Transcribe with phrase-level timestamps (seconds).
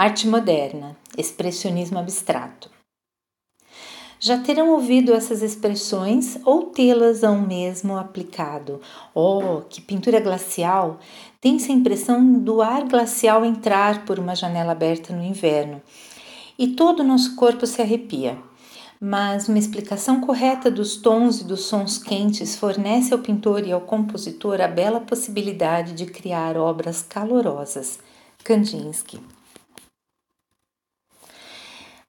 [0.00, 2.70] Arte moderna, expressionismo abstrato.
[4.20, 8.80] Já terão ouvido essas expressões ou tê-las ao mesmo aplicado.
[9.12, 11.00] Oh, que pintura glacial!
[11.40, 15.82] Tem-se a impressão do ar glacial entrar por uma janela aberta no inverno
[16.56, 18.38] e todo o nosso corpo se arrepia.
[19.00, 23.80] Mas uma explicação correta dos tons e dos sons quentes fornece ao pintor e ao
[23.80, 27.98] compositor a bela possibilidade de criar obras calorosas.
[28.44, 29.20] Kandinsky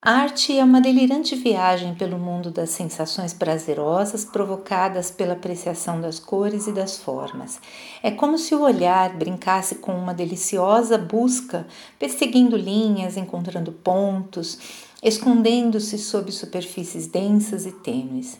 [0.01, 6.21] a arte é uma delirante viagem pelo mundo das sensações prazerosas provocadas pela apreciação das
[6.21, 7.59] cores e das formas.
[8.01, 11.67] É como se o olhar brincasse com uma deliciosa busca,
[11.99, 14.57] perseguindo linhas, encontrando pontos,
[15.03, 18.39] escondendo-se sob superfícies densas e tênues.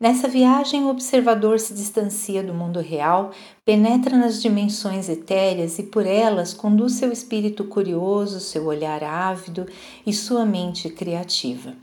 [0.00, 3.32] Nessa viagem, o observador se distancia do mundo real,
[3.66, 9.66] penetra nas dimensões etéreas e por elas conduz seu espírito curioso, seu olhar ávido
[10.06, 11.74] e sua mente criativa.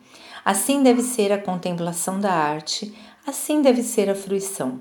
[0.44, 2.92] Assim deve ser a contemplação da arte,
[3.24, 4.80] assim deve ser a fruição.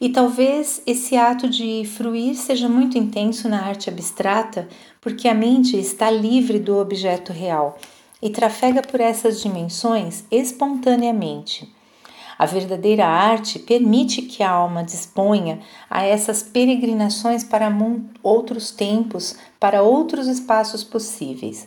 [0.00, 4.68] E talvez esse ato de fruir seja muito intenso na arte abstrata,
[5.00, 7.76] porque a mente está livre do objeto real
[8.22, 11.76] e trafega por essas dimensões espontaneamente.
[12.38, 15.58] A verdadeira arte permite que a alma disponha
[15.90, 17.68] a essas peregrinações para
[18.22, 21.66] outros tempos, para outros espaços possíveis.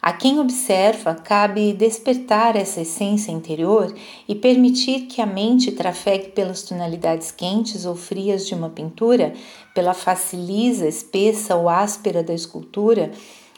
[0.00, 3.92] A quem observa, cabe despertar essa essência interior
[4.26, 9.34] e permitir que a mente trafegue pelas tonalidades quentes ou frias de uma pintura,
[9.74, 13.10] pela face lisa, espessa ou áspera da escultura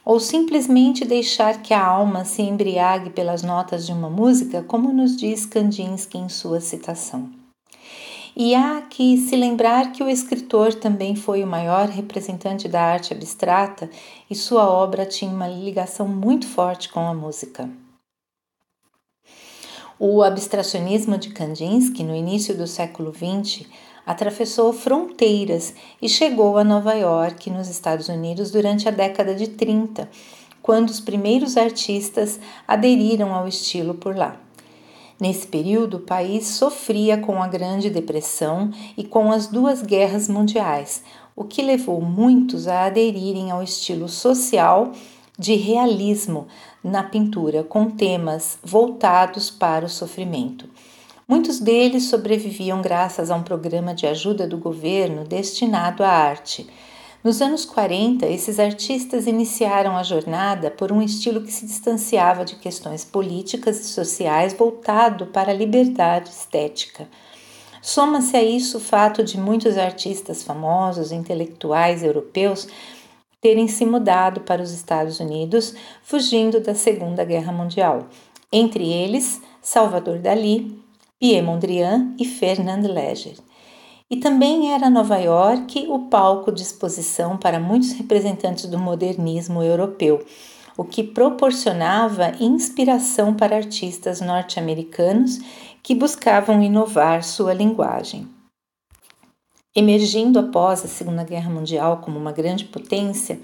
[0.05, 5.17] ou simplesmente deixar que a alma se embriague pelas notas de uma música, como nos
[5.17, 7.31] diz Kandinsky em sua citação.
[8.37, 13.13] E há que se lembrar que o escritor também foi o maior representante da arte
[13.13, 13.91] abstrata
[14.31, 17.69] e sua obra tinha uma ligação muito forte com a música.
[19.99, 23.67] O abstracionismo de Kandinsky, no início do século XX,
[24.11, 25.73] atravessou fronteiras
[26.03, 30.11] e chegou a Nova York, nos Estados Unidos, durante a década de 30,
[30.61, 34.37] quando os primeiros artistas aderiram ao estilo por lá.
[35.21, 41.05] Nesse período, o país sofria com a Grande Depressão e com as duas guerras mundiais,
[41.37, 44.91] o que levou muitos a aderirem ao estilo social
[45.39, 46.49] de realismo
[46.83, 50.69] na pintura, com temas voltados para o sofrimento.
[51.31, 56.69] Muitos deles sobreviviam graças a um programa de ajuda do governo destinado à arte.
[57.23, 62.57] Nos anos 40, esses artistas iniciaram a jornada por um estilo que se distanciava de
[62.57, 67.09] questões políticas e sociais voltado para a liberdade estética.
[67.81, 72.67] Soma-se a isso o fato de muitos artistas famosos, intelectuais europeus,
[73.41, 78.09] terem se mudado para os Estados Unidos, fugindo da Segunda Guerra Mundial.
[78.53, 80.80] Entre eles, Salvador Dali,
[81.21, 83.37] Pierre Mondrian e Fernand Léger.
[84.11, 90.25] E também era Nova York o palco de exposição para muitos representantes do modernismo europeu,
[90.79, 95.39] o que proporcionava inspiração para artistas norte-americanos
[95.83, 98.27] que buscavam inovar sua linguagem.
[99.77, 103.39] Emergindo após a Segunda Guerra Mundial como uma grande potência,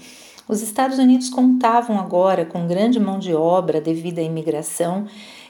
[0.49, 5.05] os Estados Unidos contavam agora com grande mão de obra devido à imigração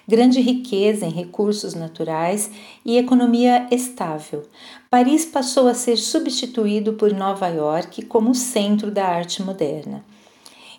[0.08, 2.50] grande riqueza em recursos naturais
[2.86, 4.44] e economia estável.
[4.90, 10.04] Paris passou a ser substituído por Nova York como centro da arte moderna.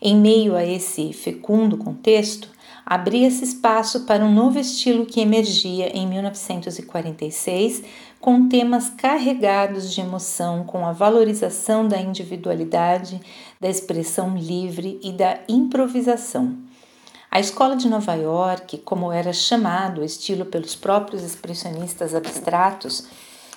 [0.00, 2.48] Em meio a esse fecundo contexto,
[2.86, 7.82] abria-se espaço para um novo estilo que emergia em 1946,
[8.20, 13.20] com temas carregados de emoção, com a valorização da individualidade,
[13.60, 16.67] da expressão livre e da improvisação.
[17.30, 23.06] A Escola de Nova York, como era chamado o estilo pelos próprios expressionistas abstratos,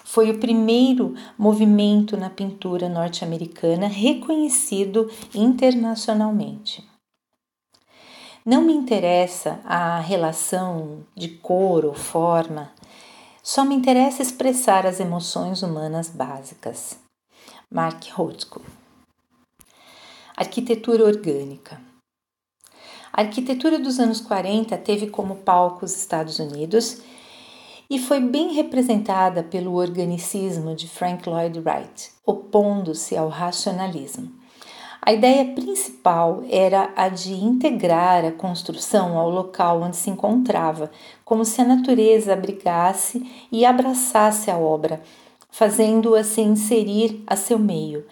[0.04, 6.86] foi o primeiro movimento na pintura norte-americana reconhecido internacionalmente.
[8.46, 12.74] Não me interessa a relação de cor ou forma,
[13.42, 17.00] só me interessa expressar as emoções humanas básicas.
[17.72, 18.62] Mark Rothko
[20.36, 21.91] Arquitetura orgânica
[23.14, 27.02] a arquitetura dos anos 40 teve como palco os Estados Unidos
[27.90, 34.32] e foi bem representada pelo organicismo de Frank Lloyd Wright, opondo-se ao racionalismo.
[35.02, 40.90] A ideia principal era a de integrar a construção ao local onde se encontrava,
[41.26, 45.02] como se a natureza abrigasse e abraçasse a obra,
[45.50, 48.06] fazendo-a se inserir a seu meio.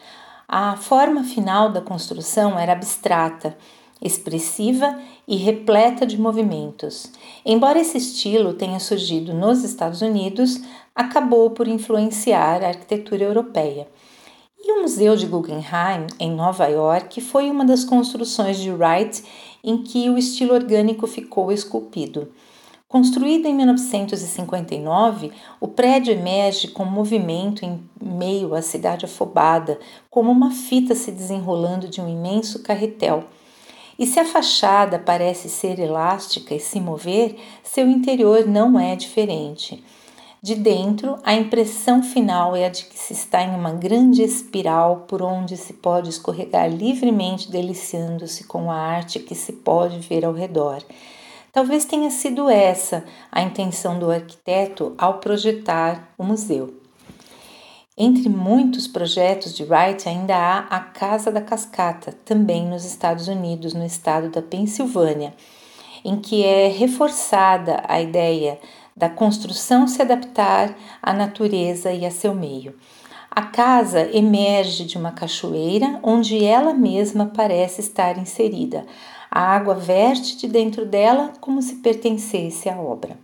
[0.48, 3.56] A forma final da construção era abstrata
[4.02, 4.98] expressiva
[5.28, 7.12] e repleta de movimentos.
[7.46, 10.62] Embora esse estilo tenha surgido nos Estados Unidos,
[10.96, 13.88] acabou por influenciar a arquitetura europeia.
[14.62, 19.24] E o Museu de Guggenheim, em Nova York, foi uma das construções de Wright
[19.64, 22.30] em que o estilo orgânico ficou esculpido.
[22.92, 25.32] Construído em 1959,
[25.62, 29.80] o prédio emerge com movimento em meio à cidade afobada,
[30.10, 33.26] como uma fita se desenrolando de um imenso carretel.
[34.00, 39.84] E se a fachada parece ser elástica e se mover, seu interior não é diferente.
[40.42, 45.04] De dentro, a impressão final é a de que se está em uma grande espiral
[45.06, 50.32] por onde se pode escorregar livremente, deliciando-se com a arte que se pode ver ao
[50.32, 50.82] redor.
[51.52, 56.79] Talvez tenha sido essa a intenção do arquiteto ao projetar o museu.
[58.02, 63.74] Entre muitos projetos de Wright, ainda há a Casa da Cascata, também nos Estados Unidos,
[63.74, 65.34] no estado da Pensilvânia,
[66.06, 68.58] em que é reforçada a ideia
[68.96, 72.74] da construção se adaptar à natureza e a seu meio.
[73.30, 78.86] A casa emerge de uma cachoeira onde ela mesma parece estar inserida.
[79.30, 83.20] A água verte de dentro dela como se pertencesse à obra.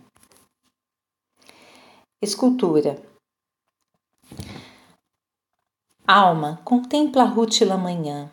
[2.20, 3.15] Escultura.
[6.08, 8.30] Alma, contempla a rútila manhã,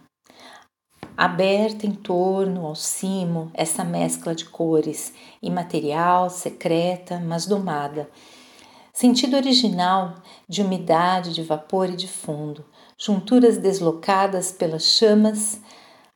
[1.17, 5.11] aberta em torno ao cimo, essa mescla de cores,
[5.41, 8.07] imaterial, secreta, mas domada.
[8.93, 10.13] Sentido original
[10.47, 12.63] de umidade, de vapor e de fundo,
[12.95, 15.59] junturas deslocadas pelas chamas,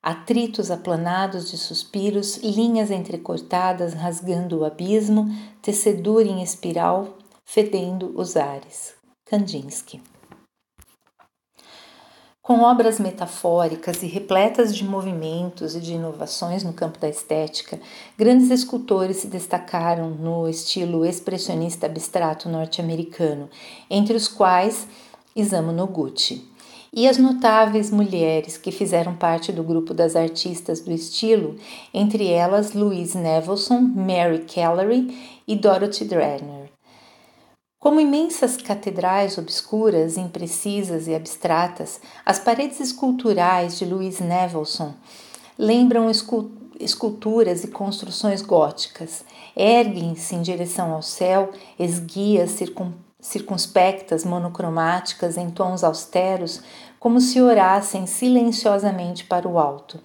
[0.04, 5.26] atritos aplanados de suspiros, linhas entrecortadas rasgando o abismo,
[5.60, 8.94] tecedura em espiral, fedendo os ares.
[9.26, 10.00] Kandinsky.
[12.48, 17.78] Com obras metafóricas e repletas de movimentos e de inovações no campo da estética,
[18.18, 23.50] grandes escultores se destacaram no estilo expressionista abstrato norte-americano,
[23.90, 24.88] entre os quais
[25.36, 26.50] Isamu Noguchi
[26.94, 31.58] e as notáveis mulheres que fizeram parte do grupo das artistas do estilo,
[31.94, 36.67] entre elas Louise Nevelson, Mary Callery e Dorothy Drenner.
[37.80, 44.96] Como imensas catedrais obscuras, imprecisas e abstratas, as paredes esculturais de Louise Nevelson
[45.60, 46.10] lembram
[46.80, 49.24] esculturas e construções góticas.
[49.56, 52.60] Erguem-se em direção ao céu, esguias
[53.22, 56.64] circunspectas, monocromáticas, em tons austeros,
[57.00, 60.00] como se orassem silenciosamente para o alto.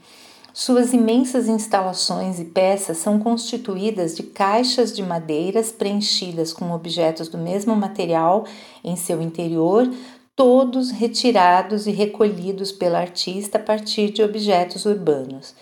[0.55, 7.39] Suas imensas instalações e peças são constituídas de caixas de madeiras preenchidas com objetos do
[7.39, 8.45] mesmo material
[8.85, 9.91] em seu interior,
[10.37, 15.55] todos retirados e recolhidos pela artista a partir de objetos urbanos.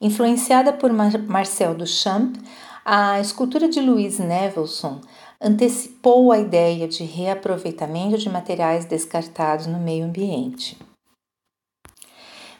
[0.00, 2.36] Influenciada por Marcel Duchamp,
[2.84, 5.00] a escultura de Louise Nevelson
[5.40, 10.76] antecipou a ideia de reaproveitamento de materiais descartados no meio ambiente.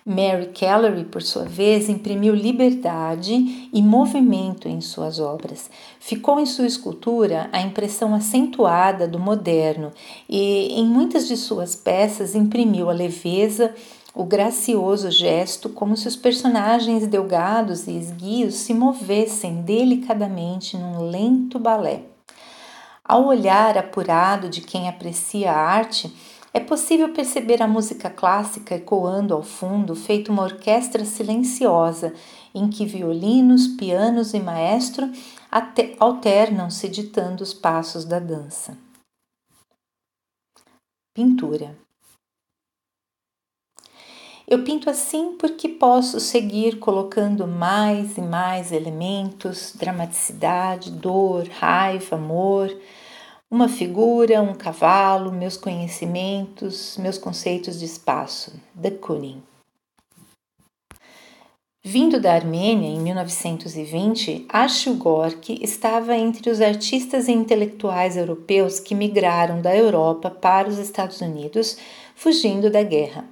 [0.08, 5.69] Mary Callery, por sua vez, imprimiu liberdade e movimento em suas obras.
[5.99, 9.91] Ficou em sua escultura a impressão acentuada do moderno
[10.29, 13.75] e, em muitas de suas peças, imprimiu a leveza,
[14.14, 21.58] o gracioso gesto, como se os personagens delgados e esguios se movessem delicadamente num lento
[21.58, 22.03] balé.
[23.05, 26.13] Ao olhar apurado de quem aprecia a arte,
[26.56, 32.15] é possível perceber a música clássica ecoando ao fundo, feito uma orquestra silenciosa,
[32.55, 35.13] em que violinos, pianos e maestro
[36.01, 38.75] alternam-se ditando os passos da dança.
[41.15, 41.77] Pintura.
[44.48, 52.75] Eu pinto assim porque posso seguir colocando mais e mais elementos, dramaticidade, dor, raiva, amor,
[53.56, 58.53] uma figura, um cavalo, meus conhecimentos, meus conceitos de espaço.
[58.75, 59.43] De Kooning.
[61.82, 68.94] Vindo da Armênia em 1920, Achil Gorky estava entre os artistas e intelectuais europeus que
[68.94, 71.79] migraram da Europa para os Estados Unidos,
[72.15, 73.25] fugindo da guerra.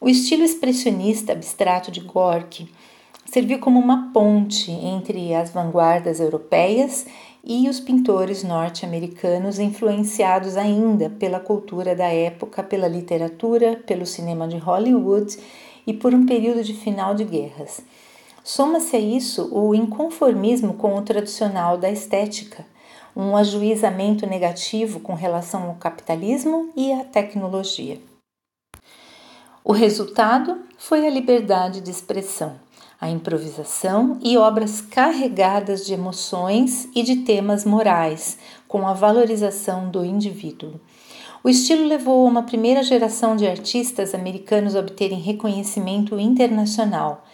[0.00, 2.70] O estilo expressionista abstrato de Gorky
[3.24, 7.06] serviu como uma ponte entre as vanguardas europeias
[7.44, 14.58] e os pintores norte-americanos, influenciados ainda pela cultura da época, pela literatura, pelo cinema de
[14.58, 15.38] Hollywood
[15.86, 17.82] e por um período de final de guerras.
[18.44, 22.64] Soma-se a isso o inconformismo com o tradicional da estética,
[23.14, 28.00] um ajuizamento negativo com relação ao capitalismo e à tecnologia.
[29.64, 32.56] O resultado foi a liberdade de expressão,
[33.02, 40.04] a improvisação e obras carregadas de emoções e de temas morais, com a valorização do
[40.04, 40.80] indivíduo.
[41.42, 47.24] O estilo levou uma primeira geração de artistas americanos a obterem reconhecimento internacional.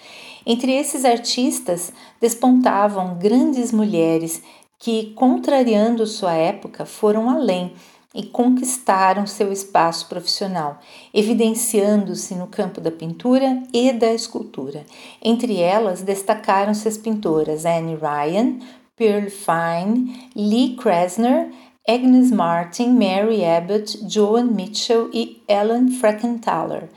[0.46, 4.42] Entre esses artistas despontavam grandes mulheres
[4.78, 7.74] que, contrariando sua época, foram além
[8.14, 10.80] e conquistaram seu espaço profissional,
[11.12, 14.84] evidenciando-se no campo da pintura e da escultura.
[15.22, 18.58] Entre elas destacaram-se as pintoras Anne Ryan,
[18.96, 21.50] Pearl Fine, Lee Krasner,
[21.86, 26.88] Agnes Martin, Mary Abbott, Joan Mitchell e Ellen Frankenthaler.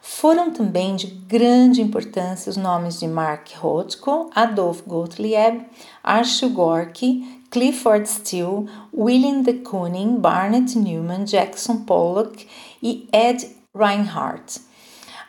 [0.00, 5.64] Foram também de grande importância os nomes de Mark Rothko, Adolf Gottlieb,
[6.02, 12.48] Archie Gorky, Clifford Steele, William de Kooning, Barnett Newman, Jackson Pollock
[12.82, 14.60] e Ed Reinhardt.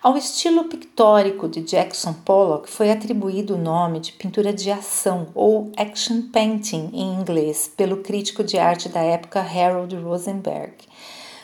[0.01, 5.71] Ao estilo pictórico de Jackson Pollock foi atribuído o nome de pintura de ação ou
[5.77, 10.73] action painting em inglês pelo crítico de arte da época Harold Rosenberg.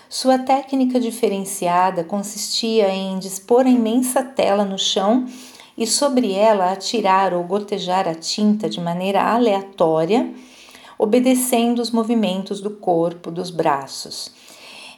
[0.09, 5.27] Sua técnica diferenciada consistia em dispor a imensa tela no chão
[5.77, 10.33] e sobre ela atirar ou gotejar a tinta de maneira aleatória,
[11.01, 14.31] obedecendo os movimentos do corpo, dos braços.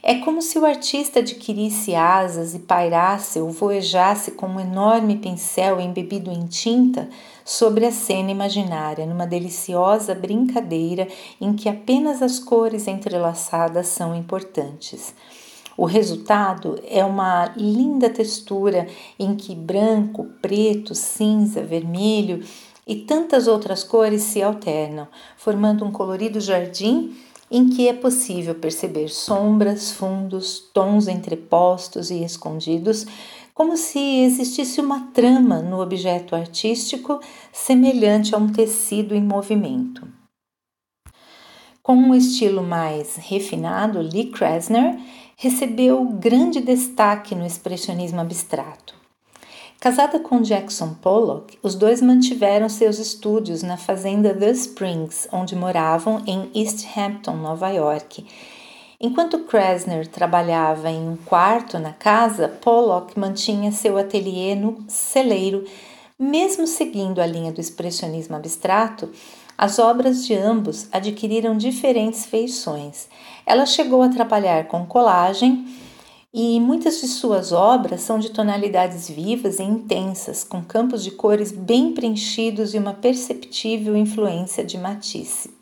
[0.02, 5.80] É como se o artista adquirisse asas e pairasse ou voejasse com um enorme pincel
[5.80, 7.08] embebido em tinta
[7.42, 11.08] sobre a cena imaginária, numa deliciosa brincadeira
[11.40, 15.14] em que apenas as cores entrelaçadas são importantes.
[15.74, 18.86] O resultado é uma linda textura
[19.18, 22.44] em que branco, preto, cinza, vermelho
[22.86, 27.16] e tantas outras cores se alternam, formando um colorido jardim
[27.50, 33.06] em que é possível perceber sombras, fundos, tons entrepostos e escondidos,
[33.54, 37.20] como se existisse uma trama no objeto artístico
[37.52, 40.06] semelhante a um tecido em movimento.
[41.82, 44.98] Com um estilo mais refinado, Lee Krasner
[45.36, 49.03] recebeu grande destaque no expressionismo abstrato.
[49.84, 56.22] Casada com Jackson Pollock, os dois mantiveram seus estúdios na fazenda The Springs, onde moravam
[56.26, 58.24] em East Hampton, Nova York.
[58.98, 65.66] Enquanto Krasner trabalhava em um quarto na casa, Pollock mantinha seu ateliê no celeiro.
[66.18, 69.10] Mesmo seguindo a linha do expressionismo abstrato,
[69.58, 73.06] as obras de ambos adquiriram diferentes feições.
[73.44, 75.66] Ela chegou a trabalhar com colagem
[76.36, 81.52] e muitas de suas obras são de tonalidades vivas e intensas, com campos de cores
[81.52, 85.54] bem preenchidos e uma perceptível influência de Matisse.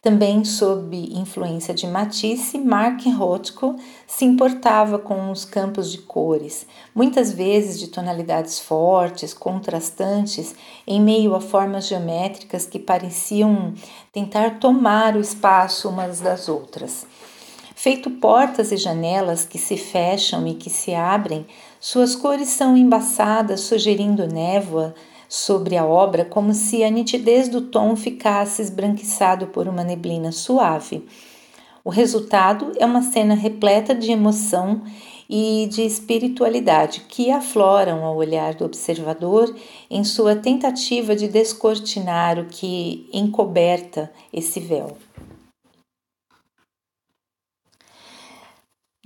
[0.00, 3.74] Também sob influência de Matisse, Mark Rothko
[4.06, 10.54] se importava com os campos de cores, muitas vezes de tonalidades fortes, contrastantes,
[10.86, 13.74] em meio a formas geométricas que pareciam
[14.12, 17.04] tentar tomar o espaço umas das outras.
[17.80, 21.46] Feito portas e janelas que se fecham e que se abrem,
[21.78, 24.96] suas cores são embaçadas, sugerindo névoa
[25.28, 31.06] sobre a obra, como se a nitidez do tom ficasse esbranquiçado por uma neblina suave.
[31.84, 34.82] O resultado é uma cena repleta de emoção
[35.30, 39.54] e de espiritualidade que afloram ao olhar do observador
[39.88, 44.96] em sua tentativa de descortinar o que encoberta esse véu.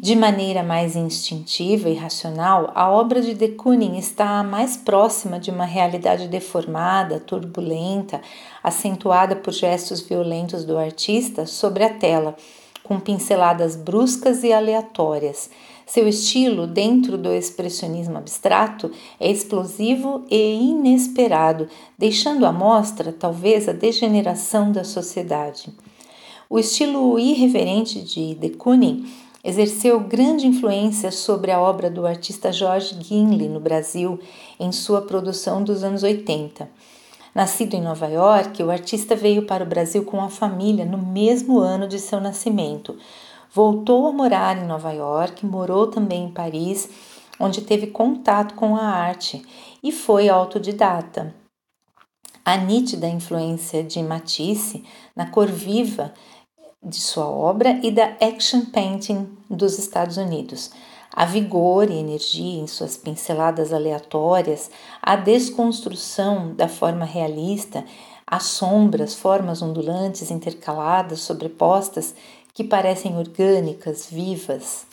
[0.03, 5.49] De maneira mais instintiva e racional, a obra de de Kooning está mais próxima de
[5.49, 8.21] uma realidade deformada, turbulenta,
[8.65, 12.35] acentuada por gestos violentos do artista sobre a tela,
[12.83, 15.49] com pinceladas bruscas e aleatórias.
[15.87, 18.91] Seu estilo, dentro do expressionismo abstrato,
[19.21, 25.73] é explosivo e inesperado, deixando à mostra talvez a degeneração da sociedade.
[26.51, 29.07] O estilo irreverente de de Kooning
[29.45, 34.21] exerceu grande influência sobre a obra do artista George Ginley no Brasil
[34.59, 36.71] em sua produção dos anos 80.
[37.35, 41.59] Nascido em Nova York, o artista veio para o Brasil com a família no mesmo
[41.59, 42.97] ano de seu nascimento.
[43.53, 46.89] Voltou a morar em Nova York, morou também em Paris,
[47.41, 49.43] onde teve contato com a arte
[49.83, 51.35] e foi autodidata.
[52.45, 54.85] A nítida influência de Matisse
[55.15, 56.13] na cor viva
[56.83, 60.71] de sua obra e da action painting dos Estados Unidos.
[61.15, 64.71] A vigor e energia em suas pinceladas aleatórias,
[65.01, 67.85] a desconstrução da forma realista,
[68.27, 72.15] as sombras, formas ondulantes intercaladas, sobrepostas,
[72.55, 74.87] que parecem orgânicas, vivas.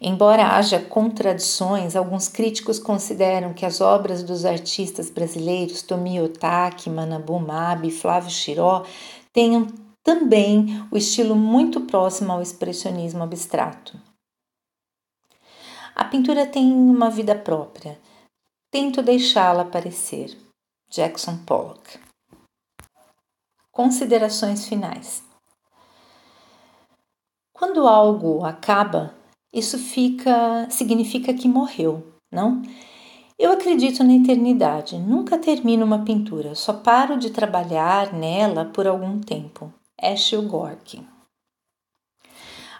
[0.00, 7.38] Embora haja contradições, alguns críticos consideram que as obras dos artistas brasileiros Tomio Otaki, Manabu
[7.38, 8.84] Mabe e Flávio Chiró
[9.32, 9.68] tenham
[10.02, 13.98] também o estilo muito próximo ao expressionismo abstrato.
[15.94, 18.00] A pintura tem uma vida própria.
[18.70, 20.36] Tento deixá-la aparecer.
[20.90, 21.98] Jackson Pollock.
[23.70, 25.22] Considerações finais.
[27.54, 29.14] Quando algo acaba,
[29.52, 32.60] isso fica significa que morreu, não?
[33.38, 34.98] Eu acredito na eternidade.
[34.98, 39.72] Nunca termino uma pintura, só paro de trabalhar nela por algum tempo.
[40.02, 41.06] Ashel Gorky.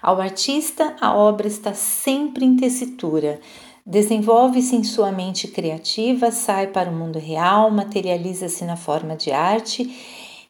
[0.03, 3.41] Ao artista, a obra está sempre em tessitura.
[3.87, 9.89] Desenvolve-se em sua mente criativa, sai para o mundo real, materializa-se na forma de arte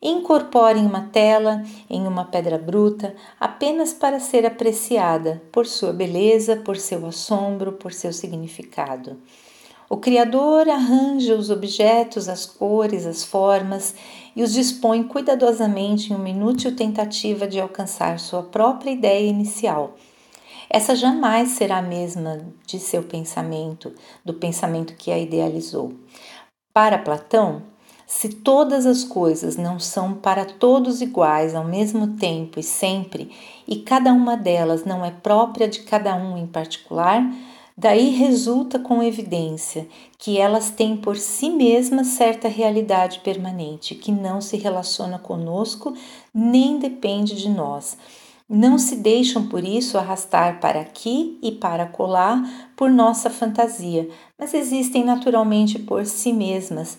[0.02, 6.56] incorpora em uma tela, em uma pedra bruta, apenas para ser apreciada por sua beleza,
[6.56, 9.16] por seu assombro, por seu significado.
[9.88, 13.94] O Criador arranja os objetos, as cores, as formas
[14.34, 19.96] e os dispõe cuidadosamente em uma inútil tentativa de alcançar sua própria ideia inicial.
[20.68, 23.92] Essa jamais será a mesma de seu pensamento,
[24.24, 25.92] do pensamento que a idealizou.
[26.72, 27.62] Para Platão,
[28.06, 33.30] se todas as coisas não são para todos iguais ao mesmo tempo e sempre,
[33.66, 37.22] e cada uma delas não é própria de cada um em particular,
[37.76, 39.88] daí resulta com evidência
[40.18, 45.94] que elas têm por si mesmas certa realidade permanente, que não se relaciona conosco
[46.34, 47.96] nem depende de nós.
[48.48, 54.52] Não se deixam por isso arrastar para aqui e para colar por nossa fantasia, mas
[54.52, 56.98] existem naturalmente por si mesmas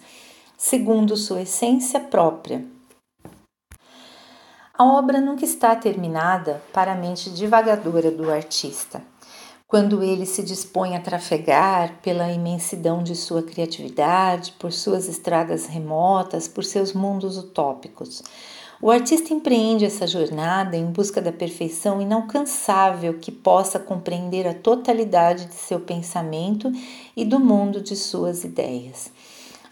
[0.58, 2.66] segundo sua essência própria.
[4.76, 9.04] A obra nunca está terminada para a mente divagadora do artista.
[9.74, 16.48] Quando ele se dispõe a trafegar pela imensidão de sua criatividade, por suas estradas remotas,
[16.48, 18.22] por seus mundos utópicos,
[18.80, 25.48] o artista empreende essa jornada em busca da perfeição inalcançável que possa compreender a totalidade
[25.48, 26.72] de seu pensamento
[27.18, 29.12] e do mundo de suas ideias.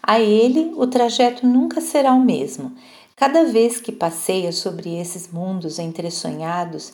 [0.02, 2.72] A ele, o trajeto nunca será o mesmo.
[3.14, 6.92] Cada vez que passeia sobre esses mundos entresonhados,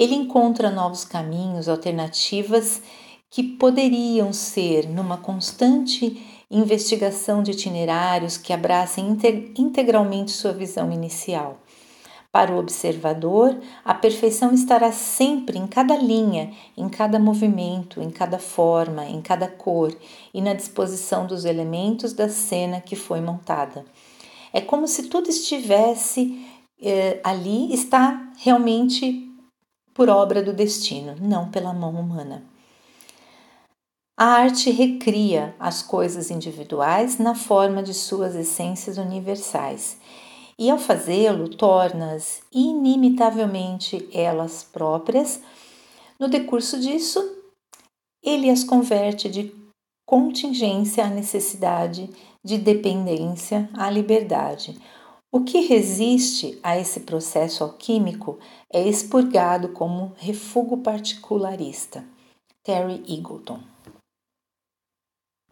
[0.00, 2.80] ele encontra novos caminhos, alternativas
[3.28, 9.18] que poderiam ser numa constante investigação de itinerários que abracem
[9.58, 11.58] integralmente sua visão inicial.
[12.32, 18.38] Para o observador, a perfeição estará sempre em cada linha, em cada movimento, em cada
[18.38, 19.94] forma, em cada cor
[20.32, 23.84] e na disposição dos elementos da cena que foi montada.
[24.50, 26.42] É como se tudo estivesse
[26.80, 29.29] eh, ali, está realmente
[29.94, 32.42] por obra do destino, não pela mão humana.
[34.16, 39.96] A arte recria as coisas individuais na forma de suas essências universais
[40.58, 45.40] e ao fazê-lo torna-as inimitavelmente elas próprias.
[46.18, 47.18] No decurso disso,
[48.22, 49.54] ele as converte de
[50.04, 52.10] contingência à necessidade,
[52.44, 54.78] de dependência à liberdade.
[55.32, 62.04] O que resiste a esse processo alquímico é expurgado como refúgio particularista.
[62.64, 63.69] Terry Eagleton